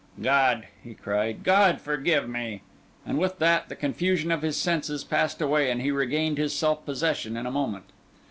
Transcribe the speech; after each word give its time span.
"God," 0.19 0.65
he 0.83 0.95
cried, 0.95 1.43
"God 1.43 1.79
forgive 1.79 2.27
me!" 2.27 2.63
And 3.05 3.19
with 3.19 3.37
that, 3.37 3.69
the 3.69 3.75
confusion 3.75 4.31
of 4.31 4.41
his 4.41 4.57
senses 4.57 5.03
passed 5.03 5.39
away, 5.43 5.69
and 5.69 5.79
he 5.79 5.91
regained 5.91 6.39
his 6.39 6.55
self 6.55 6.83
possession 6.87 7.37
in 7.37 7.45
a 7.45 7.51
moment. 7.51 7.85